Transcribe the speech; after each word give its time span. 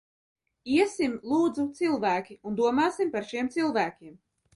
Iesim, 0.77 1.11
lūdzu, 1.33 1.65
cilvēki, 1.79 2.37
un 2.53 2.57
domāsim 2.61 3.13
par 3.17 3.29
šiem 3.33 3.51
cilvēkiem! 3.57 4.17